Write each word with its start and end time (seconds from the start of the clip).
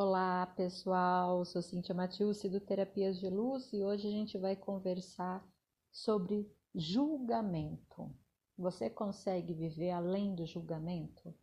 Olá 0.00 0.46
pessoal, 0.46 1.44
sou 1.44 1.60
Cintia 1.60 1.92
Matiusi 1.92 2.48
do 2.48 2.60
Terapias 2.60 3.18
de 3.18 3.28
Luz 3.28 3.72
e 3.72 3.82
hoje 3.82 4.06
a 4.06 4.10
gente 4.12 4.38
vai 4.38 4.54
conversar 4.54 5.44
sobre 5.90 6.48
julgamento. 6.72 8.08
Você 8.56 8.88
consegue 8.88 9.52
viver 9.52 9.90
além 9.90 10.36
do 10.36 10.46
julgamento? 10.46 11.34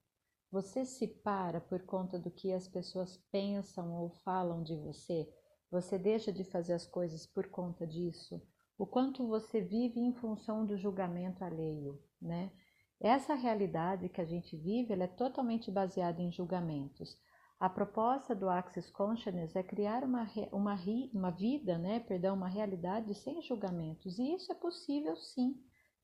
Você 0.49 0.85
se 0.85 1.05
para 1.05 1.59
por 1.59 1.81
conta 1.81 2.17
do 2.17 2.31
que 2.31 2.53
as 2.53 2.65
pessoas 2.65 3.17
pensam 3.29 3.93
ou 3.93 4.09
falam 4.09 4.63
de 4.63 4.77
você? 4.77 5.29
Você 5.69 5.99
deixa 5.99 6.31
de 6.31 6.45
fazer 6.45 6.71
as 6.71 6.87
coisas 6.87 7.27
por 7.27 7.47
conta 7.47 7.85
disso? 7.85 8.41
O 8.77 8.87
quanto 8.87 9.27
você 9.27 9.59
vive 9.59 9.99
em 9.99 10.13
função 10.13 10.65
do 10.65 10.77
julgamento 10.77 11.43
alheio, 11.43 12.01
né? 12.21 12.53
Essa 13.01 13.33
realidade 13.33 14.07
que 14.07 14.21
a 14.21 14.25
gente 14.25 14.55
vive, 14.55 14.93
ela 14.93 15.03
é 15.03 15.07
totalmente 15.07 15.69
baseada 15.69 16.21
em 16.21 16.31
julgamentos. 16.31 17.19
A 17.57 17.69
proposta 17.69 18.35
do 18.35 18.49
Axis 18.49 18.89
Consciousness 18.89 19.55
é 19.55 19.63
criar 19.63 20.03
uma, 20.03 20.27
uma, 20.51 20.75
uma 21.13 21.31
vida, 21.31 21.77
né, 21.77 22.01
perdão, 22.01 22.35
uma 22.35 22.49
realidade 22.49 23.13
sem 23.15 23.41
julgamentos. 23.41 24.19
E 24.19 24.35
isso 24.35 24.51
é 24.51 24.55
possível 24.55 25.15
sim, 25.15 25.55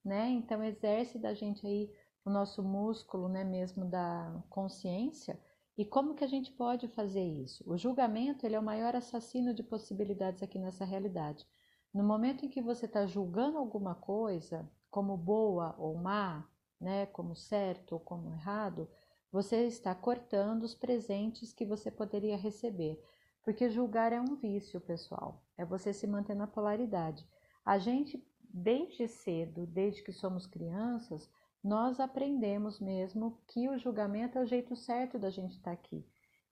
né? 0.04 0.30
Então 0.30 0.64
exerce 0.64 1.20
da 1.20 1.34
gente 1.34 1.66
aí 1.68 1.92
o 2.24 2.30
nosso 2.30 2.64
músculo, 2.64 3.28
né, 3.28 3.44
mesmo 3.44 3.86
da 3.86 4.44
consciência. 4.50 5.40
E 5.78 5.84
como 5.84 6.16
que 6.16 6.24
a 6.24 6.28
gente 6.28 6.52
pode 6.52 6.88
fazer 6.90 7.24
isso? 7.24 7.64
O 7.70 7.78
julgamento, 7.78 8.46
ele 8.46 8.56
é 8.56 8.60
o 8.60 8.64
maior 8.64 8.96
assassino 8.96 9.54
de 9.54 9.64
possibilidades 9.64 10.42
aqui 10.42 10.58
nessa 10.58 10.86
realidade. 10.86 11.46
No 11.94 12.04
momento 12.04 12.46
em 12.46 12.50
que 12.50 12.62
você 12.62 12.86
está 12.86 13.06
julgando 13.06 13.58
alguma 13.58 13.96
coisa 13.96 14.70
como 14.90 15.18
boa 15.18 15.76
ou 15.78 15.98
má, 15.98 16.48
né, 16.80 17.06
como 17.08 17.36
certo 17.36 17.94
ou 17.94 18.00
como 18.00 18.32
errado, 18.32 18.88
você 19.32 19.66
está 19.66 19.96
cortando 19.96 20.64
os 20.64 20.76
presentes 20.76 21.54
que 21.54 21.66
você 21.66 21.90
poderia 21.90 22.36
receber. 22.36 23.02
Porque 23.44 23.70
julgar 23.70 24.12
é 24.12 24.20
um 24.20 24.36
vício, 24.36 24.80
pessoal. 24.82 25.44
É 25.58 25.66
você 25.66 25.94
se 25.94 26.06
manter 26.06 26.36
na 26.36 26.48
polaridade. 26.48 27.26
A 27.66 27.78
gente, 27.78 28.24
desde 28.44 29.08
cedo, 29.08 29.66
desde 29.66 30.04
que 30.04 30.12
somos 30.12 30.46
crianças, 30.46 31.30
nós 31.64 32.00
aprendemos 32.00 32.80
mesmo 32.80 33.40
que 33.48 33.70
o 33.70 33.78
julgamento 33.78 34.38
é 34.38 34.42
o 34.42 34.48
jeito 34.48 34.76
certo 34.76 35.18
da 35.18 35.30
gente 35.30 35.58
estar 35.58 35.72
aqui, 35.72 36.06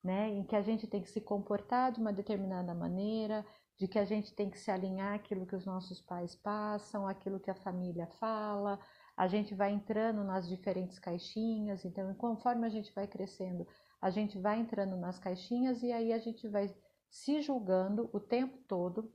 né? 0.04 0.30
Em 0.30 0.44
que 0.44 0.56
a 0.56 0.62
gente 0.62 0.88
tem 0.88 1.02
que 1.02 1.10
se 1.10 1.20
comportar 1.20 1.92
de 1.92 2.00
uma 2.00 2.14
determinada 2.14 2.74
maneira, 2.74 3.46
de 3.78 3.88
que 3.88 3.98
a 3.98 4.06
gente 4.06 4.34
tem 4.36 4.50
que 4.50 4.60
se 4.60 4.70
alinhar 4.70 5.16
àquilo 5.16 5.48
que 5.48 5.56
os 5.56 5.66
nossos 5.66 6.02
pais 6.02 6.36
passam, 6.36 7.08
aquilo 7.08 7.40
que 7.40 7.50
a 7.50 7.56
família 7.56 8.08
fala, 8.20 8.80
a 9.20 9.28
gente 9.28 9.54
vai 9.54 9.74
entrando 9.74 10.24
nas 10.24 10.48
diferentes 10.48 10.98
caixinhas, 10.98 11.84
então 11.84 12.14
conforme 12.14 12.66
a 12.66 12.70
gente 12.70 12.90
vai 12.94 13.06
crescendo, 13.06 13.68
a 14.02 14.10
gente 14.10 14.40
vai 14.40 14.62
entrando 14.62 14.96
nas 14.96 15.20
caixinhas 15.20 15.84
e 15.84 15.92
aí 15.92 16.14
a 16.14 16.18
gente 16.18 16.48
vai 16.48 16.74
se 17.10 17.42
julgando 17.42 18.10
o 18.14 18.20
tempo 18.22 18.58
todo 18.66 19.14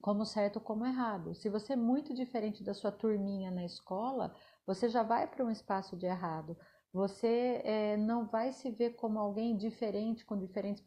como 0.00 0.24
certo 0.24 0.58
ou 0.58 0.62
como 0.62 0.86
errado. 0.86 1.34
Se 1.34 1.48
você 1.48 1.72
é 1.72 1.76
muito 1.76 2.14
diferente 2.14 2.62
da 2.62 2.72
sua 2.72 2.92
turminha 2.92 3.50
na 3.50 3.64
escola, 3.64 4.32
você 4.64 4.88
já 4.88 5.02
vai 5.02 5.26
para 5.26 5.44
um 5.44 5.50
espaço 5.50 5.96
de 5.96 6.06
errado. 6.06 6.56
Você 6.92 7.60
é, 7.64 7.96
não 7.96 8.28
vai 8.28 8.52
se 8.52 8.70
ver 8.70 8.90
como 8.90 9.18
alguém 9.18 9.56
diferente, 9.56 10.24
com 10.24 10.38
diferentes 10.38 10.80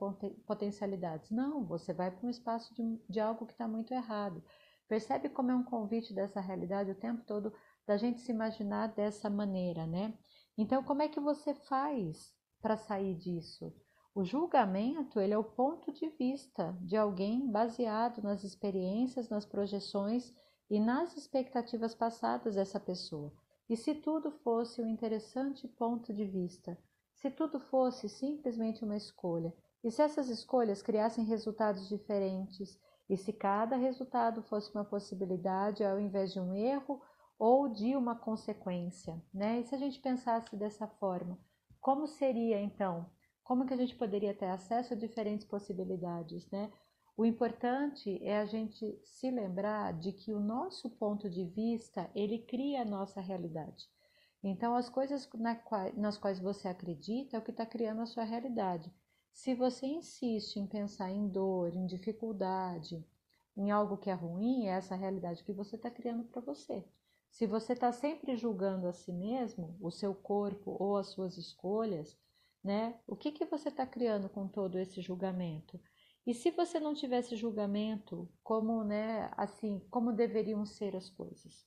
potencialidades. 0.47 1.30
Não, 1.31 1.66
você 1.66 1.94
vai 1.94 2.11
para 2.11 2.25
um 2.25 2.30
espaço 2.30 2.73
de, 2.73 2.97
de 3.09 3.19
algo 3.19 3.45
que 3.45 3.52
está 3.52 3.67
muito 3.67 3.94
errado. 3.94 4.41
Percebe 4.88 5.28
como 5.28 5.52
é 5.52 5.56
um 5.56 5.64
convite 5.64 6.14
dessa 6.14 6.39
realidade 6.39 6.91
o 6.91 6.95
tempo 6.95 7.23
todo 7.25 7.53
da 7.86 7.98
gente 7.98 8.22
se 8.22 8.31
imaginar 8.31 8.88
dessa 8.88 9.30
maneira, 9.30 9.86
né? 9.86 10.14
Então, 10.58 10.84
como 10.84 11.02
é 11.02 11.08
que 11.08 11.20
você 11.20 11.53
faz 11.53 12.34
para 12.62 12.78
sair 12.78 13.16
disso? 13.16 13.73
O 14.16 14.23
julgamento, 14.23 15.20
ele 15.20 15.34
é 15.34 15.38
o 15.38 15.44
ponto 15.44 15.92
de 15.92 16.08
vista 16.09 16.78
de 16.81 16.95
alguém 16.95 17.50
baseado 17.50 18.22
nas 18.22 18.44
experiências, 18.44 19.28
nas 19.28 19.45
projeções 19.45 20.31
e 20.70 20.80
nas 20.80 21.18
expectativas 21.18 21.96
passadas 21.96 22.56
dessa 22.56 22.80
pessoa. 22.80 23.34
E 23.68 23.75
se 23.75 23.96
tudo 23.96 24.29
fosse 24.29 24.81
um 24.81 24.88
interessante 24.88 25.68
ponto 25.68 26.13
de 26.13 26.25
vista, 26.25 26.78
se 27.16 27.31
tudo 27.31 27.59
fosse 27.59 28.08
simplesmente 28.08 28.84
uma 28.84 28.96
escolha, 28.96 29.53
e 29.84 29.90
se 29.90 30.02
essas 30.02 30.29
escolhas 30.29 30.81
criassem 30.81 31.25
resultados 31.25 31.90
diferentes, 31.90 32.79
e 33.09 33.18
se 33.18 33.34
cada 33.34 33.75
resultado 33.75 34.41
fosse 34.44 34.72
uma 34.74 34.85
possibilidade 34.85 35.84
ao 35.84 36.00
invés 36.00 36.31
de 36.31 36.40
um 36.40 36.53
erro 36.53 37.02
ou 37.46 37.68
de 37.68 37.94
uma 37.94 38.16
consequência, 38.16 39.22
né? 39.34 39.59
E 39.59 39.66
se 39.66 39.76
a 39.76 39.78
gente 39.78 40.00
pensasse 40.00 40.56
dessa 40.56 40.88
forma, 40.88 41.38
como 41.81 42.08
seria 42.08 42.62
então? 42.62 43.06
Como 43.44 43.66
que 43.66 43.74
a 43.74 43.78
gente 43.78 43.98
poderia 43.98 44.34
ter 44.34 44.46
acesso 44.46 44.94
a 44.94 44.96
diferentes 44.96 45.46
possibilidades, 45.46 46.50
né? 46.50 46.72
O 47.18 47.26
importante 47.26 48.18
é 48.24 48.40
a 48.40 48.46
gente 48.46 48.98
se 49.03 49.30
lembrar 49.30 49.92
de 49.92 50.14
que 50.14 50.34
o 50.34 50.40
nosso 50.40 50.90
ponto 50.92 51.30
de 51.30 51.44
vista, 51.44 52.09
ele 52.16 52.40
cria 52.40 52.84
a 52.84 52.86
nossa 52.86 53.20
realidade. 53.20 53.90
Então, 54.42 54.74
as 54.74 54.88
coisas 54.88 55.30
nas 55.98 56.18
quais 56.18 56.40
você 56.40 56.70
acredita 56.70 57.36
é 57.36 57.40
o 57.42 57.44
que 57.44 57.52
está 57.52 57.66
criando 57.66 58.03
a 58.03 58.06
sua 58.06 58.24
realidade. 58.24 58.90
Se 59.34 59.53
você 59.53 59.86
insiste 59.86 60.62
em 60.62 60.66
pensar 60.66 61.12
em 61.12 61.28
dor, 61.28 61.76
em 61.76 61.86
dificuldade, 61.86 63.06
em 63.58 63.70
algo 63.70 63.98
que 63.98 64.09
é 64.09 64.14
ruim, 64.14 64.68
é 64.68 64.78
essa 64.78 64.96
realidade 64.96 65.44
que 65.44 65.52
você 65.52 65.76
está 65.76 65.92
criando 65.92 66.24
para 66.24 66.40
você. 66.40 66.88
Se 67.34 67.48
você 67.48 67.74
está 67.74 67.92
sempre 67.92 68.38
julgando 68.38 68.88
a 68.88 68.94
si 68.94 69.12
mesmo, 69.12 69.76
o 69.82 69.90
seu 69.90 70.14
corpo 70.14 70.78
ou 70.80 70.98
as 70.98 71.08
suas 71.08 71.36
escolhas, 71.36 72.16
né? 72.64 73.00
O 73.08 73.16
que, 73.16 73.32
que 73.32 73.44
você 73.44 73.70
está 73.70 73.88
criando 73.88 74.30
com 74.30 74.48
todo 74.48 74.78
esse 74.78 75.02
julgamento? 75.02 75.82
E 76.28 76.34
se 76.36 76.52
você 76.52 76.80
não 76.80 76.94
tivesse 76.94 77.36
julgamento, 77.36 78.30
como, 78.44 78.84
né, 78.84 79.32
assim, 79.36 79.82
como 79.90 80.14
deveriam 80.14 80.64
ser 80.64 80.96
as 80.96 81.10
coisas? 81.10 81.66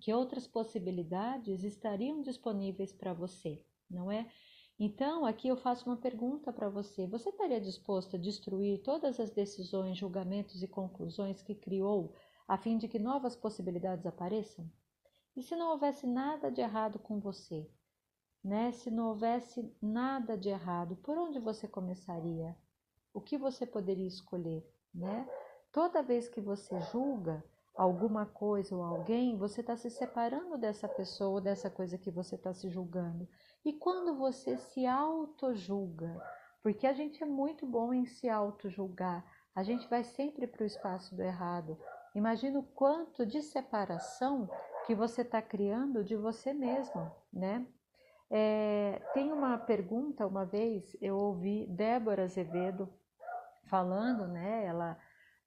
Que 0.00 0.14
outras 0.14 0.46
possibilidades 0.46 1.64
estariam 1.64 2.22
disponíveis 2.22 2.92
para 2.92 3.12
você, 3.12 3.66
não 3.90 4.12
é? 4.12 4.30
Então, 4.78 5.26
aqui 5.26 5.48
eu 5.48 5.56
faço 5.56 5.90
uma 5.90 5.96
pergunta 5.96 6.52
para 6.52 6.68
você: 6.68 7.04
você 7.08 7.30
estaria 7.30 7.60
disposto 7.60 8.14
a 8.14 8.18
destruir 8.18 8.80
todas 8.80 9.18
as 9.18 9.32
decisões, 9.32 9.98
julgamentos 9.98 10.62
e 10.62 10.68
conclusões 10.68 11.42
que 11.42 11.56
criou 11.56 12.14
a 12.46 12.56
fim 12.56 12.78
de 12.78 12.86
que 12.86 13.00
novas 13.00 13.34
possibilidades 13.34 14.06
apareçam? 14.06 14.70
E 15.36 15.42
se 15.42 15.56
não 15.56 15.70
houvesse 15.70 16.06
nada 16.06 16.50
de 16.50 16.60
errado 16.60 16.98
com 16.98 17.18
você? 17.18 17.68
Né? 18.42 18.72
Se 18.72 18.90
não 18.90 19.08
houvesse 19.08 19.74
nada 19.82 20.36
de 20.36 20.48
errado, 20.48 20.96
por 20.96 21.18
onde 21.18 21.38
você 21.40 21.66
começaria? 21.66 22.56
O 23.12 23.20
que 23.20 23.36
você 23.36 23.66
poderia 23.66 24.06
escolher? 24.06 24.64
Né? 24.94 25.28
Toda 25.72 26.02
vez 26.02 26.28
que 26.28 26.40
você 26.40 26.80
julga 26.92 27.44
alguma 27.74 28.24
coisa 28.24 28.76
ou 28.76 28.82
alguém, 28.82 29.36
você 29.36 29.60
está 29.60 29.76
se 29.76 29.90
separando 29.90 30.56
dessa 30.56 30.88
pessoa, 30.88 31.40
dessa 31.40 31.68
coisa 31.68 31.98
que 31.98 32.10
você 32.10 32.36
está 32.36 32.54
se 32.54 32.70
julgando. 32.70 33.28
E 33.64 33.72
quando 33.72 34.16
você 34.16 34.56
se 34.56 34.86
auto-julga, 34.86 36.22
porque 36.62 36.86
a 36.86 36.92
gente 36.92 37.22
é 37.22 37.26
muito 37.26 37.66
bom 37.66 37.92
em 37.92 38.06
se 38.06 38.28
auto-julgar, 38.28 39.24
a 39.54 39.62
gente 39.62 39.88
vai 39.88 40.04
sempre 40.04 40.46
para 40.46 40.62
o 40.62 40.66
espaço 40.66 41.14
do 41.14 41.22
errado. 41.22 41.76
Imagina 42.14 42.58
o 42.60 42.62
quanto 42.62 43.26
de 43.26 43.42
separação 43.42 44.48
que 44.86 44.94
você 44.94 45.22
está 45.22 45.40
criando 45.40 46.04
de 46.04 46.16
você 46.16 46.52
mesmo, 46.52 47.10
né? 47.32 47.66
É, 48.30 49.00
tem 49.12 49.32
uma 49.32 49.58
pergunta, 49.58 50.26
uma 50.26 50.44
vez 50.44 50.96
eu 51.00 51.16
ouvi 51.16 51.66
Débora 51.66 52.24
Azevedo 52.24 52.92
falando, 53.64 54.26
né? 54.26 54.64
Ela 54.64 54.98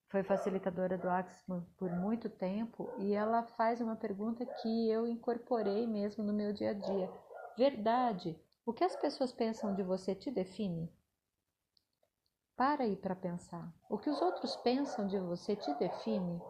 foi 0.10 0.24
facilitadora 0.24 0.98
do 0.98 1.10
Axis 1.10 1.46
por 1.78 1.92
muito 1.92 2.30
tempo 2.30 2.90
e 2.98 3.14
ela 3.14 3.44
faz 3.44 3.82
uma 3.82 3.96
pergunta 3.96 4.46
que 4.46 4.90
eu 4.90 5.08
incorporei 5.08 5.86
mesmo 5.86 6.24
no 6.24 6.34
meu 6.34 6.54
dia 6.54 6.72
a 6.72 6.74
dia. 6.74 7.12
Verdade, 7.58 8.40
o 8.66 8.74
que 8.74 8.84
as 8.84 8.96
pessoas 8.96 9.32
pensam 9.32 9.74
de 9.74 9.84
você 9.84 10.16
te 10.16 10.32
define? 10.32 10.92
Para 12.56 12.84
aí 12.84 12.96
para 12.96 13.16
pensar. 13.16 13.72
O 13.90 13.98
que 13.98 14.10
os 14.10 14.22
outros 14.22 14.56
pensam 14.58 15.08
de 15.08 15.20
você 15.20 15.56
te 15.56 15.74
define 15.76 16.42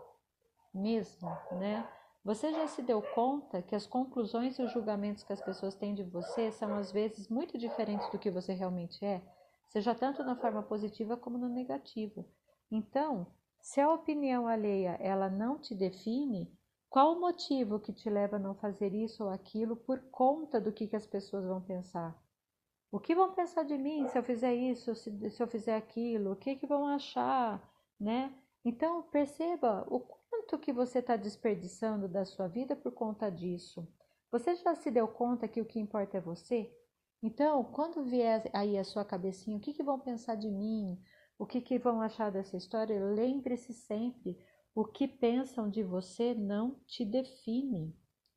mesmo, 0.73 1.29
né? 1.51 1.87
Você 2.27 2.51
já 2.51 2.67
se 2.67 2.81
deu 2.81 3.01
conta 3.01 3.61
que 3.61 3.73
as 3.73 3.87
conclusões 3.87 4.59
e 4.59 4.61
os 4.61 4.69
julgamentos 4.73 5.23
que 5.23 5.31
as 5.31 5.39
pessoas 5.39 5.75
têm 5.75 5.95
de 5.95 6.03
você 6.03 6.51
são 6.51 6.75
às 6.75 6.91
vezes 6.91 7.29
muito 7.29 7.57
diferentes 7.57 8.05
do 8.09 8.19
que 8.19 8.29
você 8.29 8.51
realmente 8.51 9.01
é, 9.05 9.21
seja 9.69 9.95
tanto 9.95 10.25
na 10.25 10.35
forma 10.35 10.61
positiva 10.61 11.15
como 11.15 11.37
no 11.37 11.47
negativo. 11.47 12.25
Então, 12.69 13.27
se 13.61 13.79
a 13.79 13.89
opinião 13.89 14.45
alheia 14.45 14.97
ela 14.99 15.29
não 15.29 15.57
te 15.57 15.73
define, 15.73 16.51
qual 16.89 17.13
o 17.13 17.21
motivo 17.21 17.79
que 17.79 17.93
te 17.93 18.09
leva 18.09 18.35
a 18.35 18.39
não 18.39 18.55
fazer 18.55 18.93
isso 18.93 19.23
ou 19.23 19.29
aquilo 19.29 19.77
por 19.77 20.01
conta 20.11 20.59
do 20.59 20.73
que, 20.73 20.85
que 20.85 20.97
as 20.97 21.07
pessoas 21.07 21.45
vão 21.45 21.61
pensar? 21.61 22.13
O 22.91 22.99
que 22.99 23.15
vão 23.15 23.33
pensar 23.33 23.63
de 23.63 23.77
mim 23.77 24.05
se 24.09 24.19
eu 24.19 24.23
fizer 24.23 24.53
isso, 24.53 24.93
se, 24.95 25.29
se 25.29 25.41
eu 25.41 25.47
fizer 25.47 25.77
aquilo? 25.77 26.33
O 26.33 26.35
que, 26.35 26.57
que 26.57 26.67
vão 26.67 26.87
achar, 26.87 27.63
né? 27.97 28.33
Então, 28.65 29.01
perceba 29.03 29.87
o 29.89 30.01
quanto 30.47 30.59
que 30.59 30.71
você 30.71 30.99
está 30.99 31.17
desperdiçando 31.17 32.07
da 32.07 32.23
sua 32.23 32.47
vida 32.47 32.73
por 32.73 32.93
conta 32.93 33.29
disso. 33.29 33.85
Você 34.31 34.55
já 34.55 34.73
se 34.75 34.89
deu 34.89 35.05
conta 35.05 35.45
que 35.45 35.59
o 35.59 35.65
que 35.65 35.77
importa 35.77 36.17
é 36.17 36.21
você? 36.21 36.73
Então, 37.21 37.65
quando 37.65 38.05
vier 38.05 38.49
aí 38.53 38.77
a 38.77 38.83
sua 38.85 39.03
cabecinha, 39.03 39.57
o 39.57 39.59
que, 39.59 39.73
que 39.73 39.83
vão 39.83 39.99
pensar 39.99 40.35
de 40.35 40.49
mim? 40.49 40.97
O 41.37 41.45
que, 41.45 41.59
que 41.59 41.77
vão 41.77 41.99
achar 41.99 42.31
dessa 42.31 42.55
história? 42.55 42.97
Lembre-se 43.13 43.73
sempre, 43.73 44.39
o 44.73 44.85
que 44.85 45.05
pensam 45.05 45.69
de 45.69 45.83
você 45.83 46.33
não 46.33 46.79
te 46.87 47.03
define, 47.03 47.93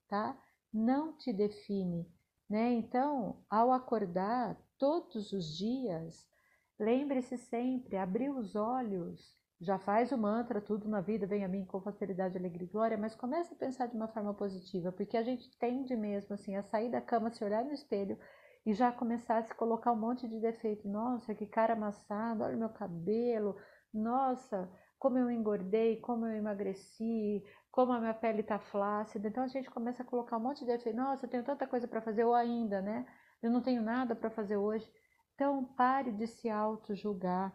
tá? 0.09 0.37
Não 0.73 1.17
te 1.17 1.33
define, 1.33 2.11
né? 2.49 2.73
Então, 2.73 3.45
ao 3.49 3.71
acordar 3.71 4.61
todos 4.77 5.33
os 5.33 5.57
dias, 5.57 6.29
lembre-se 6.77 7.39
sempre, 7.39 7.97
abrir 7.97 8.31
os 8.31 8.57
olhos, 8.57 9.40
já 9.61 9.79
faz 9.79 10.11
o 10.11 10.17
mantra, 10.17 10.61
tudo 10.61 10.89
na 10.89 11.01
vida 11.01 11.27
vem 11.27 11.45
a 11.45 11.49
mim 11.49 11.67
com 11.67 11.81
facilidade, 11.81 12.39
alegria 12.39 12.67
e 12.67 12.71
glória, 12.71 12.97
mas 12.97 13.15
comece 13.15 13.53
a 13.53 13.57
pensar 13.57 13.87
de 13.87 13.97
uma 13.97 14.09
forma 14.09 14.33
positiva, 14.33 14.91
porque 14.91 15.17
a 15.17 15.23
gente 15.23 15.51
tende 15.59 15.95
mesmo 15.95 16.35
assim 16.35 16.57
a 16.57 16.63
sair 16.63 16.91
da 16.91 17.01
cama, 17.01 17.31
se 17.31 17.45
olhar 17.45 17.65
no 17.65 17.73
espelho 17.73 18.19
e 18.65 18.73
já 18.73 18.91
começar 18.91 19.39
a 19.39 19.43
se 19.43 19.55
colocar 19.55 19.93
um 19.93 19.97
monte 19.97 20.27
de 20.29 20.41
defeito. 20.41 20.89
Nossa, 20.89 21.35
que 21.35 21.47
cara 21.47 21.75
amassado, 21.75 22.43
olha 22.43 22.57
o 22.57 22.59
meu 22.59 22.71
cabelo, 22.71 23.57
nossa, 23.93 24.71
como 24.99 25.19
eu 25.19 25.31
engordei, 25.31 25.97
como 26.01 26.27
eu 26.27 26.37
emagreci, 26.37 27.43
como 27.71 27.93
a 27.93 28.01
minha 28.01 28.15
pele 28.15 28.43
tá 28.43 28.59
flácida. 28.59 29.29
Então 29.29 29.45
a 29.45 29.49
gente 29.49 29.71
começa 29.71 30.03
a 30.03 30.07
colocar 30.07 30.37
um 30.37 30.41
monte 30.41 30.61
de 30.61 30.67
defeito. 30.67 30.97
Nossa, 30.97 31.27
eu 31.27 31.31
tenho 31.31 31.45
tanta 31.45 31.67
coisa 31.67 31.87
para 31.89 32.01
fazer, 32.01 32.25
ou 32.25 32.35
ainda, 32.35 32.81
né? 32.81 33.07
Eu 33.43 33.51
não 33.51 33.63
tenho 33.63 33.83
nada 33.83 34.15
para 34.15 34.31
fazer 34.31 34.57
hoje. 34.57 34.91
Então 35.35 35.65
pare 35.75 36.13
de 36.13 36.27
se 36.27 36.51
auto-julgar, 36.51 37.53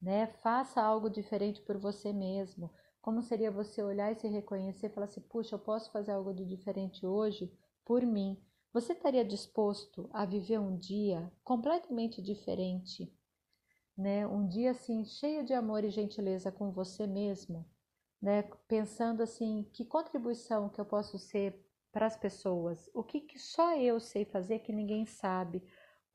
né? 0.00 0.26
Faça 0.42 0.80
algo 0.82 1.10
diferente 1.10 1.60
por 1.62 1.78
você 1.78 2.12
mesmo. 2.12 2.70
Como 3.00 3.22
seria 3.22 3.50
você 3.50 3.82
olhar 3.82 4.12
e 4.12 4.16
se 4.16 4.28
reconhecer 4.28 4.86
e 4.86 4.90
falar 4.90 5.06
assim: 5.06 5.20
puxa, 5.20 5.54
eu 5.54 5.58
posso 5.58 5.90
fazer 5.92 6.12
algo 6.12 6.32
de 6.32 6.44
diferente 6.44 7.06
hoje 7.06 7.52
por 7.84 8.04
mim. 8.04 8.40
Você 8.72 8.92
estaria 8.92 9.24
disposto 9.24 10.08
a 10.12 10.24
viver 10.24 10.58
um 10.60 10.76
dia 10.76 11.32
completamente 11.42 12.20
diferente, 12.20 13.12
né? 13.96 14.26
Um 14.26 14.46
dia 14.46 14.72
assim 14.72 15.04
cheio 15.04 15.44
de 15.44 15.54
amor 15.54 15.84
e 15.84 15.90
gentileza 15.90 16.52
com 16.52 16.70
você 16.70 17.06
mesmo, 17.06 17.66
né? 18.20 18.42
Pensando 18.68 19.22
assim, 19.22 19.68
que 19.72 19.84
contribuição 19.84 20.68
que 20.68 20.80
eu 20.80 20.84
posso 20.84 21.18
ser 21.18 21.64
para 21.90 22.06
as 22.06 22.16
pessoas? 22.16 22.90
O 22.94 23.02
que, 23.02 23.20
que 23.20 23.38
só 23.38 23.76
eu 23.76 23.98
sei 23.98 24.24
fazer 24.24 24.60
que 24.60 24.72
ninguém 24.72 25.06
sabe? 25.06 25.62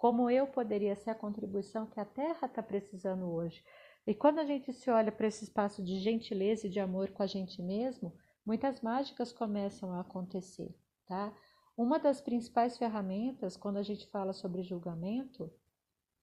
Como 0.03 0.29
eu 0.29 0.45
poderia 0.45 0.97
ser 0.97 1.11
a 1.11 1.15
contribuição 1.15 1.85
que 1.85 1.97
a 1.97 2.03
Terra 2.03 2.45
está 2.45 2.61
precisando 2.61 3.31
hoje? 3.31 3.63
E 4.05 4.13
quando 4.13 4.39
a 4.39 4.43
gente 4.43 4.73
se 4.73 4.91
olha 4.91 5.13
para 5.13 5.27
esse 5.27 5.45
espaço 5.45 5.81
de 5.81 5.97
gentileza 6.01 6.67
e 6.67 6.69
de 6.69 6.77
amor 6.77 7.11
com 7.11 7.23
a 7.23 7.25
gente 7.25 7.61
mesmo, 7.61 8.13
muitas 8.45 8.81
mágicas 8.81 9.31
começam 9.31 9.93
a 9.93 10.01
acontecer, 10.01 10.77
tá? 11.05 11.33
Uma 11.77 11.97
das 11.97 12.19
principais 12.19 12.77
ferramentas 12.77 13.55
quando 13.55 13.77
a 13.77 13.81
gente 13.81 14.05
fala 14.07 14.33
sobre 14.33 14.61
julgamento 14.61 15.49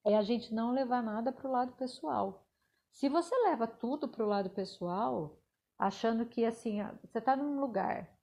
é 0.04 0.14
a 0.14 0.22
gente 0.22 0.52
não 0.52 0.72
levar 0.72 1.02
nada 1.02 1.32
para 1.32 1.48
o 1.48 1.50
lado 1.50 1.72
pessoal. 1.72 2.46
Se 2.90 3.08
você 3.08 3.34
leva 3.44 3.66
tudo 3.66 4.06
para 4.08 4.22
o 4.22 4.28
lado 4.28 4.50
pessoal, 4.50 5.40
achando 5.78 6.26
que 6.26 6.44
assim, 6.44 6.82
você 7.02 7.16
está 7.16 7.34
num 7.34 7.58
lugar, 7.58 8.14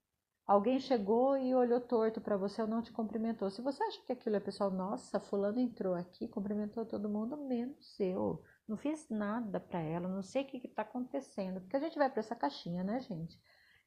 alguém 0.48 0.80
chegou 0.80 1.38
e 1.38 1.54
olhou 1.54 1.82
torto 1.82 2.22
para 2.22 2.38
você 2.38 2.62
ou 2.62 2.68
não 2.68 2.82
te 2.82 2.92
cumprimentou. 2.92 3.50
Se 3.52 3.62
você 3.62 3.84
acha 3.84 4.02
que 4.04 4.14
aquilo 4.14 4.38
é 4.38 4.40
pessoal, 4.40 4.72
nossa, 4.72 5.20
fulano 5.20 5.60
entrou 5.60 5.94
aqui, 5.94 6.28
cumprimentou 6.28 6.86
todo 6.86 7.10
mundo, 7.10 7.36
menos 7.36 8.00
eu. 8.00 8.42
Não 8.68 8.78
fiz 8.78 9.08
nada 9.10 9.60
para 9.60 9.82
ela, 9.82 10.08
não 10.08 10.24
sei 10.24 10.44
o 10.44 10.48
que 10.48 10.66
está 10.66 10.82
acontecendo. 10.82 11.60
Porque 11.62 11.76
a 11.76 11.80
gente 11.82 11.98
vai 11.98 12.10
para 12.10 12.22
essa 12.22 12.36
caixinha, 12.36 12.84
né, 12.84 13.02
gente? 13.02 13.38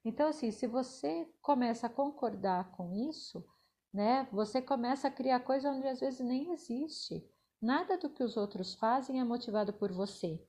Então, 0.05 0.29
assim, 0.29 0.51
se 0.51 0.67
você 0.67 1.29
começa 1.43 1.87
a 1.87 1.91
concordar 1.91 2.71
com 2.73 2.95
isso, 2.95 3.45
né, 3.93 4.29
você 4.33 4.63
começa 4.63 5.09
a 5.09 5.11
criar 5.11 5.41
coisa 5.41 5.71
onde 5.71 5.87
às 5.87 6.01
vezes 6.01 6.21
nem 6.21 6.53
existe. 6.53 7.25
Nada 7.61 7.99
do 7.99 8.09
que 8.09 8.23
os 8.23 8.37
outros 8.37 8.75
fazem 8.75 9.21
é 9.21 9.25
motivado 9.25 9.73
por 9.73 9.93
você, 9.93 10.43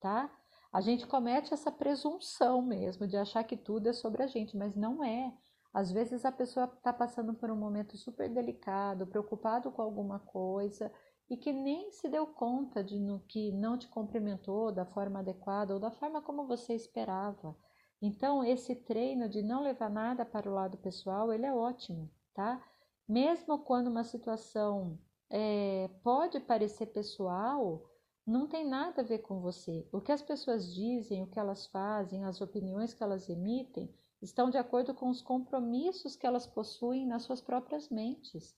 tá? 0.00 0.30
A 0.70 0.82
gente 0.82 1.06
comete 1.06 1.54
essa 1.54 1.72
presunção 1.72 2.60
mesmo 2.60 3.06
de 3.06 3.16
achar 3.16 3.42
que 3.44 3.56
tudo 3.56 3.88
é 3.88 3.92
sobre 3.94 4.22
a 4.22 4.26
gente, 4.26 4.54
mas 4.56 4.76
não 4.76 5.02
é. 5.02 5.32
Às 5.72 5.92
vezes 5.92 6.24
a 6.24 6.32
pessoa 6.32 6.66
está 6.66 6.92
passando 6.92 7.34
por 7.34 7.50
um 7.50 7.56
momento 7.56 7.96
super 7.96 8.28
delicado, 8.28 9.06
preocupado 9.06 9.70
com 9.70 9.82
alguma 9.82 10.18
coisa 10.18 10.90
e 11.30 11.36
que 11.36 11.52
nem 11.52 11.90
se 11.90 12.08
deu 12.08 12.26
conta 12.26 12.82
de 12.82 12.98
no 12.98 13.20
que 13.20 13.52
não 13.52 13.76
te 13.78 13.86
cumprimentou 13.88 14.72
da 14.72 14.86
forma 14.86 15.20
adequada 15.20 15.74
ou 15.74 15.80
da 15.80 15.90
forma 15.90 16.22
como 16.22 16.46
você 16.46 16.74
esperava. 16.74 17.54
Então, 18.00 18.44
esse 18.44 18.74
treino 18.74 19.28
de 19.28 19.42
não 19.42 19.62
levar 19.62 19.90
nada 19.90 20.24
para 20.24 20.48
o 20.48 20.54
lado 20.54 20.78
pessoal, 20.78 21.32
ele 21.32 21.44
é 21.44 21.52
ótimo, 21.52 22.10
tá? 22.32 22.62
Mesmo 23.06 23.58
quando 23.58 23.88
uma 23.88 24.04
situação 24.04 24.98
é, 25.28 25.90
pode 26.02 26.40
parecer 26.40 26.86
pessoal, 26.86 27.84
não 28.26 28.46
tem 28.46 28.66
nada 28.66 29.02
a 29.02 29.04
ver 29.04 29.18
com 29.18 29.40
você. 29.40 29.88
O 29.92 30.00
que 30.00 30.12
as 30.12 30.22
pessoas 30.22 30.72
dizem, 30.72 31.22
o 31.22 31.26
que 31.26 31.38
elas 31.38 31.66
fazem, 31.66 32.24
as 32.24 32.40
opiniões 32.40 32.94
que 32.94 33.02
elas 33.02 33.28
emitem, 33.28 33.92
estão 34.20 34.50
de 34.50 34.58
acordo 34.58 34.94
com 34.94 35.08
os 35.08 35.22
compromissos 35.22 36.16
que 36.16 36.26
elas 36.26 36.46
possuem 36.46 37.06
nas 37.06 37.22
suas 37.22 37.40
próprias 37.40 37.88
mentes. 37.88 38.56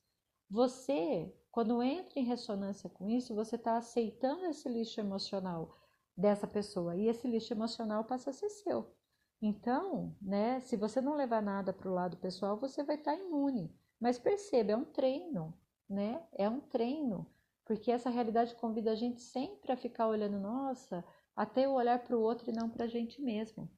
Você, 0.49 1.33
quando 1.51 1.83
entra 1.83 2.19
em 2.19 2.25
ressonância 2.25 2.89
com 2.91 3.09
isso, 3.09 3.35
você 3.35 3.57
está 3.57 3.77
aceitando 3.77 4.47
esse 4.47 4.69
lixo 4.69 5.01
emocional 5.01 5.77
dessa 6.17 6.47
pessoa 6.47 6.97
e 6.97 7.09
esse 7.09 7.29
lixo 7.29 7.53
emocional 7.53 8.05
passa 8.05 8.31
a 8.31 8.33
ser 8.33 8.49
seu. 8.51 8.95
Então, 9.41 10.15
né, 10.21 10.61
se 10.61 10.77
você 10.77 11.01
não 11.01 11.15
levar 11.15 11.41
nada 11.41 11.73
para 11.73 11.89
o 11.89 11.95
lado 11.95 12.17
pessoal, 12.17 12.59
você 12.59 12.83
vai 12.83 12.97
estar 12.97 13.17
tá 13.17 13.19
imune. 13.19 13.75
Mas 13.99 14.19
perceba, 14.19 14.73
é 14.73 14.77
um 14.77 14.85
treino, 14.85 15.55
né? 15.89 16.23
É 16.33 16.49
um 16.49 16.61
treino, 16.61 17.27
porque 17.65 17.91
essa 17.91 18.11
realidade 18.11 18.55
convida 18.57 18.93
a 18.93 18.95
gente 18.95 19.21
sempre 19.21 19.73
a 19.73 19.77
ficar 19.77 20.09
olhando, 20.09 20.39
nossa, 20.39 21.05
até 21.35 21.69
o 21.69 21.73
olhar 21.73 22.03
para 22.03 22.17
o 22.17 22.21
outro 22.21 22.51
e 22.51 22.53
não 22.53 22.69
para 22.69 22.85
a 22.85 22.89
gente 22.89 23.21
mesmo, 23.23 23.71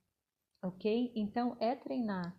ok? 0.63 1.13
Então 1.17 1.57
é 1.61 1.75
treinar, 1.75 2.37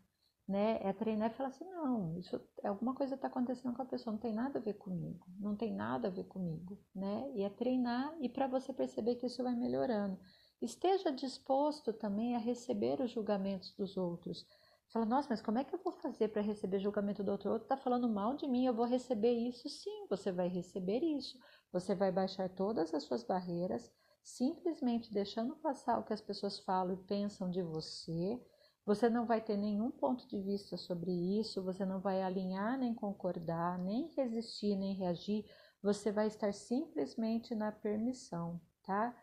né? 0.48 0.80
É 0.82 0.94
treinar 0.94 1.32
e 1.32 1.34
falar 1.34 1.50
assim, 1.50 1.66
não, 1.66 2.18
isso 2.18 2.40
alguma 2.64 2.96
coisa 2.96 3.16
está 3.16 3.28
acontecendo 3.28 3.76
com 3.76 3.82
a 3.82 3.86
pessoa, 3.86 4.14
não 4.14 4.20
tem 4.20 4.34
nada 4.34 4.60
a 4.60 4.62
ver 4.62 4.76
comigo, 4.76 5.26
não 5.40 5.56
tem 5.56 5.74
nada 5.74 6.08
a 6.08 6.12
ver 6.12 6.26
comigo, 6.26 6.80
né? 6.96 7.32
E 7.36 7.44
é 7.44 7.50
treinar 7.50 8.16
e 8.22 8.30
para 8.30 8.48
você 8.48 8.74
perceber 8.74 9.16
que 9.16 9.26
isso 9.28 9.44
vai 9.44 9.56
melhorando. 9.56 10.20
Esteja 10.62 11.12
disposto 11.12 11.92
também 11.92 12.36
a 12.36 12.40
receber 12.40 13.02
os 13.02 13.12
julgamentos 13.12 13.74
dos 13.76 13.98
outros. 13.98 14.46
Fala, 14.94 15.06
nossa, 15.06 15.28
mas 15.30 15.42
como 15.42 15.58
é 15.58 15.64
que 15.64 15.74
eu 15.74 15.80
vou 15.84 15.92
fazer 15.92 16.30
para 16.30 16.42
receber 16.42 16.80
julgamento 16.80 17.24
do 17.24 17.32
outro? 17.32 17.50
O 17.50 17.54
outro 17.54 17.66
está 17.66 17.76
falando 17.76 18.08
mal 18.08 18.36
de 18.36 18.48
mim, 18.48 18.66
eu 18.66 18.74
vou 18.76 18.86
receber 18.86 19.32
isso? 19.34 19.68
Sim, 19.68 20.06
você 20.08 20.32
vai 20.32 20.48
receber 20.48 21.00
isso. 21.04 21.38
Você 21.72 21.96
vai 21.96 22.12
baixar 22.12 22.48
todas 22.48 22.94
as 22.94 23.04
suas 23.04 23.24
barreiras, 23.24 23.92
simplesmente 24.24 25.14
deixando 25.14 25.56
passar 25.58 26.00
o 26.00 26.04
que 26.04 26.14
as 26.14 26.22
pessoas 26.22 26.58
falam 26.60 26.94
e 26.94 27.04
pensam 27.06 27.52
de 27.52 27.62
você. 27.62 28.42
Você 28.86 29.10
não 29.10 29.26
vai 29.26 29.42
ter 29.42 29.58
nenhum 29.58 29.92
ponto 29.92 30.28
de 30.28 30.42
vista 30.42 30.78
sobre 30.78 31.12
isso, 31.40 31.64
você 31.64 31.86
não 31.86 32.00
vai 32.00 32.22
alinhar, 32.22 32.78
nem 32.78 32.94
concordar, 32.94 33.78
nem 33.80 34.08
resistir, 34.16 34.76
nem 34.76 34.96
reagir. 34.96 35.46
Você 35.82 36.12
vai 36.12 36.28
estar 36.28 36.54
simplesmente 36.54 37.54
na 37.54 37.72
permissão, 37.72 38.60
tá? 38.84 39.16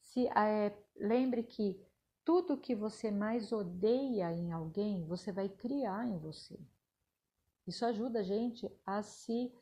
Se, 0.00 0.26
é, 0.28 0.76
lembre 0.96 1.42
que 1.42 1.78
tudo 2.24 2.58
que 2.58 2.74
você 2.74 3.10
mais 3.10 3.52
odeia 3.52 4.32
em 4.32 4.52
alguém, 4.52 5.04
você 5.06 5.30
vai 5.30 5.48
criar 5.48 6.06
em 6.08 6.18
você. 6.18 6.58
Isso 7.66 7.84
ajuda 7.84 8.20
a 8.20 8.22
gente 8.22 8.70
a 8.84 9.02
se 9.02 9.52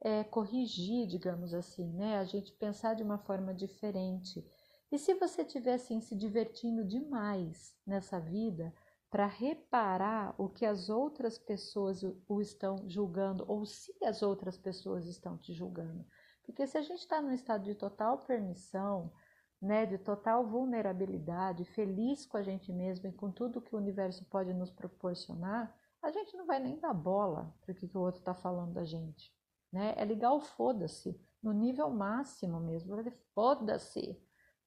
é, 0.00 0.24
corrigir, 0.24 1.06
digamos 1.06 1.54
assim, 1.54 1.92
né? 1.92 2.18
A 2.18 2.24
gente 2.24 2.52
pensar 2.52 2.94
de 2.94 3.02
uma 3.02 3.18
forma 3.18 3.54
diferente. 3.54 4.44
E 4.90 4.98
se 4.98 5.14
você 5.14 5.42
estiver 5.42 5.74
assim 5.74 6.00
se 6.00 6.14
divertindo 6.14 6.84
demais 6.84 7.76
nessa 7.86 8.20
vida 8.20 8.72
para 9.10 9.26
reparar 9.26 10.34
o 10.36 10.48
que 10.48 10.66
as 10.66 10.88
outras 10.88 11.38
pessoas 11.38 12.02
o 12.28 12.40
estão 12.40 12.76
julgando 12.88 13.44
ou 13.46 13.64
se 13.64 13.92
as 14.04 14.22
outras 14.22 14.58
pessoas 14.58 15.06
estão 15.06 15.38
te 15.38 15.52
julgando, 15.52 16.04
porque 16.44 16.66
se 16.66 16.76
a 16.76 16.82
gente 16.82 17.00
está 17.00 17.22
num 17.22 17.32
estado 17.32 17.64
de 17.64 17.74
total 17.74 18.18
permissão, 18.18 19.12
né, 19.60 19.86
de 19.86 19.96
total 19.96 20.46
vulnerabilidade, 20.46 21.64
feliz 21.64 22.26
com 22.26 22.36
a 22.36 22.42
gente 22.42 22.70
mesmo 22.72 23.08
e 23.08 23.12
com 23.12 23.30
tudo 23.30 23.62
que 23.62 23.74
o 23.74 23.78
universo 23.78 24.24
pode 24.26 24.52
nos 24.52 24.70
proporcionar, 24.70 25.74
a 26.02 26.10
gente 26.10 26.36
não 26.36 26.44
vai 26.44 26.60
nem 26.60 26.78
dar 26.78 26.92
bola 26.92 27.54
para 27.62 27.72
o 27.72 27.74
que, 27.74 27.86
o 27.96 28.00
outro 28.00 28.20
está 28.20 28.34
falando 28.34 28.74
da 28.74 28.84
gente. 28.84 29.32
Né? 29.74 29.92
É 29.96 30.04
ligar 30.04 30.32
o 30.32 30.40
foda-se, 30.40 31.20
no 31.42 31.52
nível 31.52 31.90
máximo 31.90 32.60
mesmo, 32.60 32.94
foda-se, 33.34 34.16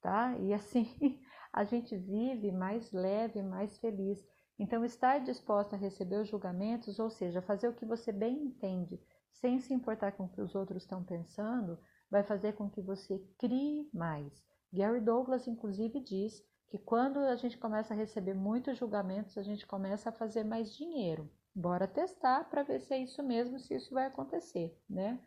tá? 0.01 0.37
E 0.37 0.53
assim 0.53 0.85
a 1.53 1.63
gente 1.63 1.95
vive 1.95 2.51
mais 2.51 2.91
leve, 2.91 3.41
mais 3.41 3.77
feliz. 3.77 4.21
Então, 4.59 4.83
estar 4.83 5.19
disposta 5.19 5.77
a 5.77 5.79
receber 5.79 6.17
os 6.17 6.27
julgamentos, 6.27 6.99
ou 6.99 7.09
seja, 7.09 7.41
fazer 7.41 7.69
o 7.69 7.73
que 7.73 7.85
você 7.85 8.11
bem 8.11 8.43
entende, 8.43 8.99
sem 9.31 9.61
se 9.61 9.73
importar 9.73 10.11
com 10.11 10.25
o 10.25 10.29
que 10.29 10.41
os 10.41 10.55
outros 10.55 10.83
estão 10.83 11.01
pensando, 11.01 11.79
vai 12.11 12.23
fazer 12.23 12.55
com 12.55 12.69
que 12.69 12.81
você 12.81 13.17
crie 13.39 13.89
mais. 13.93 14.43
Gary 14.73 14.99
Douglas, 14.99 15.47
inclusive, 15.47 16.01
diz 16.01 16.43
que 16.67 16.77
quando 16.77 17.19
a 17.19 17.37
gente 17.37 17.57
começa 17.57 17.93
a 17.93 17.97
receber 17.97 18.33
muitos 18.33 18.77
julgamentos, 18.77 19.37
a 19.37 19.41
gente 19.41 19.65
começa 19.65 20.09
a 20.09 20.11
fazer 20.11 20.43
mais 20.43 20.75
dinheiro. 20.75 21.31
Bora 21.59 21.87
testar 21.87 22.47
para 22.51 22.61
ver 22.61 22.79
se 22.81 22.93
é 22.93 22.99
isso 22.99 23.23
mesmo, 23.23 23.57
se 23.57 23.73
isso 23.73 23.91
vai 23.91 24.05
acontecer, 24.05 24.79
né? 24.87 25.19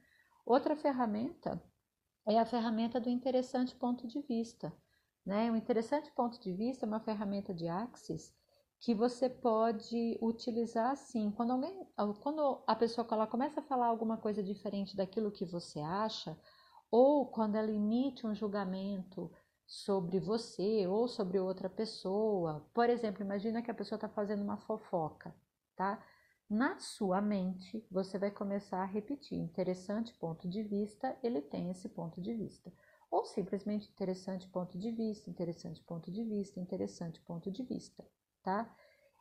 Outra 0.47 0.77
ferramenta 0.77 1.61
é 2.25 2.39
a 2.39 2.47
ferramenta 2.47 3.01
do 3.01 3.11
interessante 3.11 3.75
ponto 3.75 4.07
de 4.07 4.21
vista. 4.21 4.73
Né? 5.27 5.51
O 5.51 5.57
interessante 5.57 6.09
ponto 6.13 6.41
de 6.41 6.53
vista 6.53 6.87
é 6.87 6.89
uma 6.89 7.01
ferramenta 7.01 7.53
de 7.53 7.67
Axis 7.67 8.33
que 8.79 8.95
você 8.95 9.29
pode 9.29 10.17
utilizar 10.23 10.93
assim. 10.93 11.33
Quando, 11.33 11.51
alguém, 11.51 11.85
quando 12.23 12.63
a 12.65 12.77
pessoa 12.77 13.05
ela 13.11 13.27
começa 13.27 13.59
a 13.59 13.65
falar 13.65 13.89
alguma 13.89 14.17
coisa 14.17 14.41
diferente 14.41 14.97
daquilo 14.97 15.33
que 15.33 15.45
você 15.45 15.81
acha, 15.81 16.39
ou 16.93 17.27
quando 17.27 17.57
ela 17.57 17.73
emite 17.73 18.25
um 18.25 18.37
julgamento 18.37 19.33
sobre 19.67 20.21
você 20.21 20.87
ou 20.87 21.09
sobre 21.09 21.41
outra 21.41 21.69
pessoa. 21.69 22.65
Por 22.73 22.89
exemplo, 22.89 23.25
imagina 23.25 23.63
que 23.63 23.71
a 23.71 23.75
pessoa 23.75 23.97
está 23.97 24.09
fazendo 24.09 24.45
uma 24.45 24.59
fofoca, 24.59 25.35
tá? 25.75 26.01
Na 26.51 26.81
sua 26.81 27.21
mente, 27.21 27.87
você 27.89 28.19
vai 28.19 28.33
começar 28.33 28.83
a 28.83 28.85
repetir: 28.85 29.39
interessante 29.39 30.13
ponto 30.15 30.49
de 30.49 30.65
vista, 30.65 31.17
ele 31.23 31.41
tem 31.41 31.71
esse 31.71 31.89
ponto 31.89 32.21
de 32.21 32.35
vista. 32.35 32.73
Ou 33.09 33.25
simplesmente 33.25 33.89
interessante 33.89 34.49
ponto 34.49 34.77
de 34.77 34.91
vista, 34.91 35.31
interessante 35.31 35.81
ponto 35.85 36.11
de 36.11 36.25
vista, 36.25 36.59
interessante 36.59 37.21
ponto 37.21 37.53
de 37.53 37.63
vista, 37.63 38.05
tá? 38.43 38.69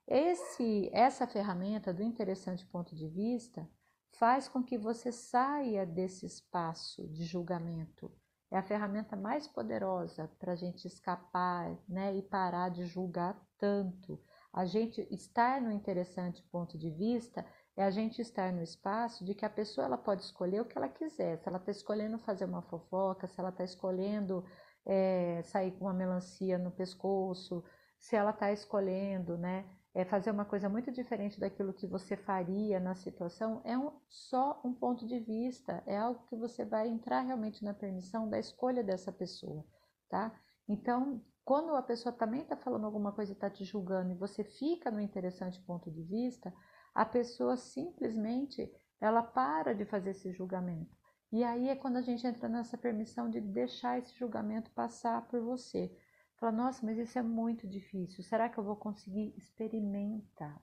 Esse, 0.08 0.90
essa 0.92 1.28
ferramenta 1.28 1.94
do 1.94 2.02
interessante 2.02 2.66
ponto 2.66 2.96
de 2.96 3.08
vista 3.08 3.70
faz 4.18 4.48
com 4.48 4.64
que 4.64 4.76
você 4.76 5.12
saia 5.12 5.86
desse 5.86 6.26
espaço 6.26 7.08
de 7.10 7.26
julgamento. 7.26 8.12
É 8.50 8.58
a 8.58 8.64
ferramenta 8.64 9.16
mais 9.16 9.48
poderosa 9.48 10.28
para 10.40 10.54
a 10.54 10.56
gente 10.56 10.88
escapar 10.88 11.78
né, 11.88 12.16
e 12.16 12.24
parar 12.24 12.70
de 12.70 12.86
julgar 12.86 13.40
tanto 13.60 14.20
a 14.54 14.66
gente 14.66 15.08
estar 15.12 15.62
no 15.62 15.72
interessante 15.72 16.44
ponto 16.52 16.78
de 16.78 16.90
vista 16.90 17.46
é 17.78 17.84
a 17.84 17.92
gente 17.92 18.22
estar 18.22 18.52
no 18.52 18.62
espaço 18.62 19.24
de 19.24 19.34
que 19.34 19.46
a 19.46 19.50
pessoa 19.50 19.86
ela 19.86 19.98
pode 19.98 20.24
escolher 20.24 20.62
o 20.62 20.66
que 20.66 20.78
ela 20.78 20.90
quiser. 20.90 21.38
Se 21.38 21.48
ela 21.48 21.58
está 21.58 21.72
escolhendo 21.72 22.18
fazer 22.20 22.46
uma 22.46 22.62
fofoca, 22.64 23.28
se 23.28 23.40
ela 23.40 23.50
está 23.50 23.64
escolhendo 23.64 24.44
é, 24.86 25.42
sair 25.44 25.72
com 25.72 25.86
uma 25.86 25.94
melancia 25.94 26.58
no 26.58 26.72
pescoço, 26.72 27.64
se 28.00 28.16
ela 28.16 28.32
está 28.32 28.52
escolhendo, 28.52 29.38
né, 29.38 29.66
é 29.94 30.06
fazer 30.06 30.32
uma 30.32 30.46
coisa 30.46 30.70
muito 30.70 30.92
diferente 30.92 31.40
daquilo 31.40 31.74
que 31.74 31.88
você 31.88 32.16
faria 32.16 32.80
na 32.80 32.96
situação, 32.96 33.62
é 33.64 33.78
um, 33.78 33.92
só 34.08 34.62
um 34.64 34.74
ponto 34.74 35.06
de 35.06 35.20
vista, 35.20 35.84
é 35.86 35.98
algo 35.98 36.26
que 36.28 36.36
você 36.36 36.64
vai 36.66 36.88
entrar 36.88 37.22
realmente 37.22 37.64
na 37.64 37.74
permissão 37.74 38.30
da 38.30 38.40
escolha 38.40 38.84
dessa 38.84 39.12
pessoa, 39.12 39.66
tá? 40.10 40.34
Então, 40.68 41.22
quando 41.50 41.76
a 41.76 41.82
pessoa 41.82 42.14
também 42.14 42.42
está 42.42 42.56
falando 42.56 42.86
alguma 42.86 43.12
coisa 43.12 43.32
e 43.32 43.34
está 43.34 43.50
te 43.50 43.66
julgando 43.66 44.12
e 44.12 44.16
você 44.16 44.44
fica 44.44 44.92
no 44.92 45.02
interessante 45.02 45.60
ponto 45.62 45.90
de 45.90 46.04
vista, 46.04 46.54
a 46.94 47.04
pessoa 47.04 47.58
simplesmente 47.58 48.72
ela 49.02 49.24
para 49.24 49.74
de 49.74 49.84
fazer 49.84 50.12
esse 50.12 50.32
julgamento. 50.32 50.96
E 51.32 51.44
aí 51.44 51.70
é 51.70 51.76
quando 51.76 51.98
a 51.98 52.04
gente 52.04 52.28
entra 52.28 52.48
nessa 52.48 52.78
permissão 52.78 53.28
de 53.28 53.42
deixar 53.42 53.98
esse 53.98 54.14
julgamento 54.14 54.70
passar 54.76 55.28
por 55.28 55.42
você. 55.42 55.92
Fala, 56.38 56.52
nossa, 56.52 56.86
mas 56.86 57.00
isso 57.00 57.18
é 57.18 57.24
muito 57.24 57.68
difícil. 57.68 58.24
Será 58.24 58.48
que 58.48 58.60
eu 58.60 58.64
vou 58.64 58.76
conseguir? 58.76 59.34
Experimenta. 59.36 60.56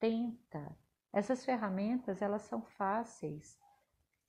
Tenta. 0.00 0.76
Essas 1.12 1.44
ferramentas, 1.44 2.20
elas 2.20 2.42
são 2.42 2.62
fáceis. 2.62 3.56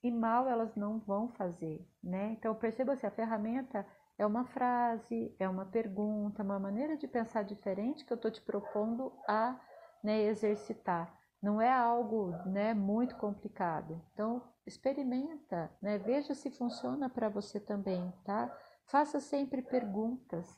E 0.00 0.12
mal 0.12 0.48
elas 0.48 0.76
não 0.76 1.00
vão 1.00 1.28
fazer, 1.28 1.84
né? 2.00 2.34
Então 2.34 2.54
perceba 2.54 2.94
se 2.94 3.04
a 3.04 3.10
ferramenta 3.10 3.84
é 4.18 4.24
uma 4.26 4.44
frase, 4.46 5.34
é 5.38 5.48
uma 5.48 5.66
pergunta, 5.66 6.42
uma 6.42 6.58
maneira 6.58 6.96
de 6.96 7.06
pensar 7.06 7.42
diferente 7.42 8.04
que 8.04 8.12
eu 8.12 8.16
estou 8.16 8.30
te 8.30 8.40
propondo 8.40 9.12
a 9.28 9.60
né, 10.02 10.22
exercitar. 10.22 11.14
Não 11.42 11.60
é 11.60 11.70
algo 11.70 12.30
né, 12.46 12.72
muito 12.72 13.16
complicado. 13.16 14.00
Então, 14.12 14.42
experimenta, 14.66 15.70
né, 15.82 15.98
veja 15.98 16.34
se 16.34 16.50
funciona 16.50 17.10
para 17.10 17.28
você 17.28 17.60
também, 17.60 18.12
tá? 18.24 18.56
Faça 18.86 19.20
sempre 19.20 19.60
perguntas, 19.62 20.48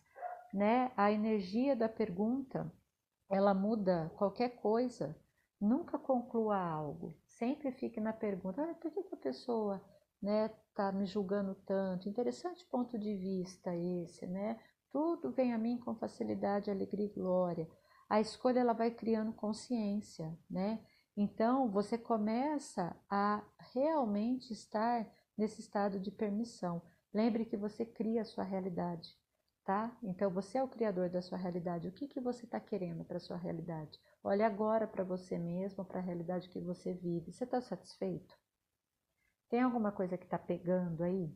né? 0.55 0.93
A 0.97 1.11
energia 1.11 1.75
da 1.75 1.89
pergunta, 1.89 2.71
ela 3.31 3.53
muda 3.55 4.13
qualquer 4.17 4.51
coisa. 4.61 5.17
Nunca 5.61 5.99
conclua 5.99 6.57
algo. 6.59 7.17
Sempre 7.27 7.73
fique 7.73 8.01
na 8.01 8.13
pergunta, 8.13 8.63
ah, 8.63 8.75
por 8.75 8.91
que, 8.93 9.03
que 9.03 9.15
a 9.15 9.19
pessoa 9.19 9.83
né, 10.23 10.51
tá 10.75 10.93
me 10.93 11.07
julgando 11.07 11.55
tanto. 11.67 12.09
Interessante 12.09 12.65
ponto 12.67 12.99
de 12.99 13.15
vista 13.17 13.75
esse, 13.75 14.27
né? 14.27 14.59
Tudo 14.91 15.31
vem 15.31 15.53
a 15.53 15.59
mim 15.59 15.79
com 15.79 15.95
facilidade, 15.95 16.71
alegria 16.71 17.07
e 17.07 17.13
glória. 17.13 17.69
A 18.09 18.21
escolha 18.21 18.61
ela 18.61 18.73
vai 18.73 18.91
criando 18.91 19.33
consciência, 19.33 20.37
né? 20.49 20.81
Então 21.17 21.71
você 21.71 21.99
começa 21.99 22.97
a 23.11 23.43
realmente 23.75 24.53
estar 24.53 25.07
nesse 25.37 25.61
estado 25.61 26.01
de 26.01 26.11
permissão. 26.11 26.81
Lembre 27.13 27.45
que 27.45 27.57
você 27.57 27.85
cria 27.85 28.23
a 28.23 28.25
sua 28.25 28.45
realidade, 28.45 29.17
tá? 29.65 29.97
Então 30.03 30.31
você 30.31 30.59
é 30.59 30.63
o 30.63 30.69
criador 30.69 31.11
da 31.11 31.21
sua 31.21 31.37
realidade. 31.37 31.89
O 31.89 31.93
que, 31.93 32.07
que 32.07 32.21
você 32.21 32.45
está 32.45 32.61
querendo 32.61 33.05
para 33.05 33.19
sua 33.19 33.37
realidade? 33.37 33.99
Olhe 34.23 34.43
agora 34.43 34.87
para 34.87 35.05
você 35.05 35.39
mesmo, 35.39 35.85
para 35.85 35.99
a 35.99 36.03
realidade 36.03 36.49
que 36.49 36.61
você 36.61 36.95
vive. 36.95 37.33
Você 37.33 37.45
está 37.45 37.61
satisfeito? 37.61 38.35
Tem 39.49 39.63
alguma 39.63 39.93
coisa 39.93 40.17
que 40.19 40.25
está 40.25 40.39
pegando 40.39 41.03
aí? 41.03 41.35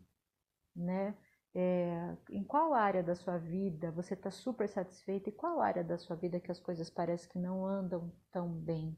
Né? 0.74 1.16
É, 1.54 2.16
em 2.30 2.42
qual 2.44 2.72
área 2.72 3.02
da 3.02 3.14
sua 3.14 3.38
vida 3.38 3.90
você 3.90 4.14
está 4.14 4.30
super 4.30 4.68
satisfeito 4.68 5.28
e 5.28 5.32
qual 5.32 5.60
área 5.60 5.84
da 5.84 5.98
sua 5.98 6.16
vida 6.16 6.40
que 6.40 6.50
as 6.50 6.58
coisas 6.58 6.88
parecem 6.88 7.28
que 7.30 7.38
não 7.38 7.66
andam 7.66 8.10
tão 8.30 8.50
bem, 8.50 8.96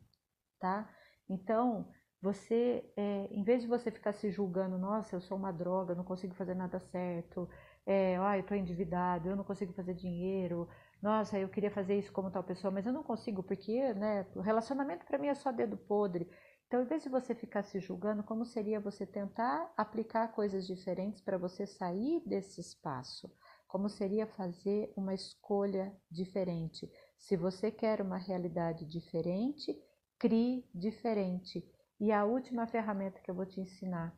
tá? 0.60 0.88
Então, 1.28 1.90
você, 2.22 2.90
é, 2.96 3.26
em 3.30 3.42
vez 3.42 3.62
de 3.62 3.68
você 3.68 3.90
ficar 3.90 4.12
se 4.12 4.30
julgando, 4.30 4.78
nossa, 4.78 5.16
eu 5.16 5.20
sou 5.20 5.36
uma 5.36 5.52
droga, 5.52 5.94
não 5.94 6.04
consigo 6.04 6.34
fazer 6.34 6.54
nada 6.54 6.78
certo, 6.78 7.48
é, 7.84 8.16
ah, 8.18 8.36
eu 8.36 8.42
estou 8.42 8.56
endividado, 8.56 9.28
eu 9.28 9.36
não 9.36 9.44
consigo 9.44 9.72
fazer 9.72 9.94
dinheiro, 9.94 10.68
nossa, 11.02 11.38
eu 11.38 11.48
queria 11.50 11.70
fazer 11.70 11.98
isso 11.98 12.12
como 12.12 12.30
tal 12.30 12.42
pessoa, 12.42 12.70
mas 12.70 12.86
eu 12.86 12.92
não 12.92 13.02
consigo 13.02 13.42
porque, 13.42 13.92
né, 13.94 14.26
o 14.34 14.40
relacionamento 14.40 15.04
para 15.04 15.18
mim 15.18 15.26
é 15.28 15.34
só 15.34 15.52
dedo 15.52 15.76
podre. 15.76 16.26
Então, 16.74 16.82
em 16.82 16.88
vez 16.88 17.04
de 17.04 17.08
você 17.08 17.36
ficar 17.36 17.62
se 17.62 17.78
julgando, 17.78 18.24
como 18.24 18.44
seria 18.44 18.80
você 18.80 19.06
tentar 19.06 19.72
aplicar 19.76 20.26
coisas 20.32 20.66
diferentes 20.66 21.20
para 21.20 21.38
você 21.38 21.68
sair 21.68 22.20
desse 22.26 22.60
espaço? 22.60 23.32
Como 23.68 23.88
seria 23.88 24.26
fazer 24.26 24.92
uma 24.96 25.14
escolha 25.14 25.96
diferente? 26.10 26.90
Se 27.16 27.36
você 27.36 27.70
quer 27.70 28.00
uma 28.00 28.16
realidade 28.16 28.84
diferente, 28.86 29.80
crie 30.18 30.68
diferente. 30.74 31.64
E 32.00 32.10
a 32.10 32.24
última 32.24 32.66
ferramenta 32.66 33.20
que 33.20 33.30
eu 33.30 33.36
vou 33.36 33.46
te 33.46 33.60
ensinar, 33.60 34.12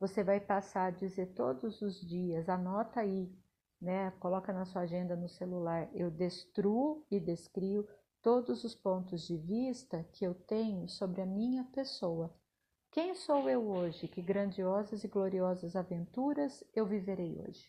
você 0.00 0.24
vai 0.24 0.40
passar 0.40 0.86
a 0.86 0.90
dizer 0.90 1.26
todos 1.26 1.80
os 1.80 2.00
dias, 2.00 2.48
anota 2.48 2.98
aí, 2.98 3.32
né? 3.80 4.10
Coloca 4.18 4.52
na 4.52 4.64
sua 4.64 4.82
agenda 4.82 5.14
no 5.14 5.28
celular, 5.28 5.88
eu 5.94 6.10
destruo 6.10 7.06
e 7.08 7.20
descrio 7.20 7.86
todos 8.24 8.64
os 8.64 8.74
pontos 8.74 9.26
de 9.26 9.36
vista 9.36 10.02
que 10.14 10.24
eu 10.24 10.34
tenho 10.34 10.88
sobre 10.88 11.20
a 11.20 11.26
minha 11.26 11.62
pessoa. 11.64 12.34
Quem 12.90 13.14
sou 13.14 13.50
eu 13.50 13.68
hoje? 13.68 14.08
Que 14.08 14.22
grandiosas 14.22 15.04
e 15.04 15.08
gloriosas 15.08 15.76
aventuras 15.76 16.64
eu 16.74 16.86
viverei 16.86 17.38
hoje? 17.38 17.68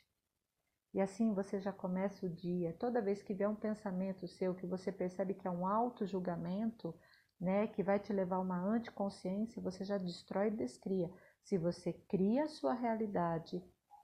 E 0.94 1.02
assim 1.02 1.34
você 1.34 1.60
já 1.60 1.74
começa 1.74 2.26
o 2.26 2.30
dia. 2.30 2.72
Toda 2.80 3.02
vez 3.02 3.22
que 3.22 3.34
vier 3.34 3.50
um 3.50 3.56
pensamento 3.56 4.30
seu 4.30 4.56
que 4.56 4.66
você 4.66 4.94
percebe 4.94 5.34
que 5.34 5.46
é 5.46 5.52
um 5.52 5.68
auto-julgamento, 5.68 6.98
né, 7.38 7.68
que 7.68 7.84
vai 7.84 8.00
te 8.00 8.14
levar 8.14 8.38
a 8.38 8.40
uma 8.40 8.58
anticonsciência, 8.58 9.62
você 9.62 9.84
já 9.84 9.98
destrói 9.98 10.48
e 10.48 10.52
descria. 10.52 11.12
Se 11.44 11.58
você 11.58 11.92
cria 11.92 12.46
a 12.46 12.48
sua 12.48 12.74
realidade, 12.74 13.62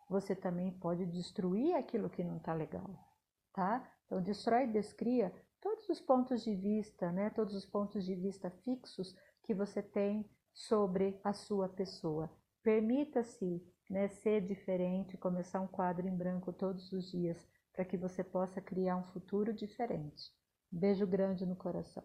você 0.10 0.36
também 0.36 0.70
pode 0.70 1.06
destruir 1.06 1.76
aquilo 1.76 2.10
que 2.10 2.26
não 2.26 2.36
está 2.36 2.54
legal, 2.54 2.94
tá? 3.54 3.90
Então, 4.06 4.22
destrói 4.22 4.66
e 4.66 4.74
descria 4.74 5.34
todos 5.62 5.88
os 5.88 6.02
pontos 6.02 6.44
de 6.44 6.56
vista, 6.56 7.12
né, 7.12 7.30
todos 7.30 7.56
os 7.56 7.66
pontos 7.66 8.04
de 8.04 8.16
vista 8.16 8.50
fixos 8.50 9.16
que 9.44 9.54
você 9.54 9.82
tem 9.82 10.30
sobre 10.54 11.20
a 11.24 11.32
sua 11.32 11.70
pessoa. 11.70 12.30
Permita-se 12.64 13.64
né, 13.90 14.08
ser 14.08 14.42
diferente, 14.42 15.18
começar 15.18 15.62
um 15.62 15.68
quadro 15.68 16.08
em 16.08 16.16
branco 16.16 16.52
todos 16.52 16.92
os 16.92 17.12
dias, 17.12 17.48
para 17.74 17.86
que 17.86 17.98
você 17.98 18.24
possa 18.24 18.60
criar 18.60 18.98
um 18.98 19.06
futuro 19.12 19.54
diferente. 19.54 20.32
Beijo 20.72 21.06
grande 21.06 21.46
no 21.46 21.56
coração. 21.56 22.04